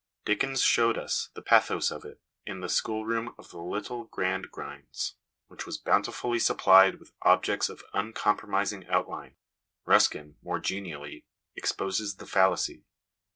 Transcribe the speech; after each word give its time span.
Dickens 0.25 0.63
showed 0.63 0.97
us 0.97 1.29
the 1.35 1.43
pathos 1.43 1.91
of 1.91 2.03
it 2.05 2.19
in 2.43 2.61
the 2.61 2.69
schoolroom 2.69 3.35
of 3.37 3.51
the 3.51 3.59
little 3.59 4.05
Gradgrinds, 4.07 5.13
which 5.47 5.67
was 5.67 5.77
bountifully 5.77 6.39
supplied 6.39 6.95
with 6.95 7.11
objects 7.21 7.69
of 7.69 7.83
uncompromising 7.93 8.87
outline. 8.87 9.35
Ruskin, 9.85 10.37
more 10.41 10.57
genially, 10.57 11.27
exposes 11.55 12.15
the 12.15 12.25
fallacy. 12.25 12.83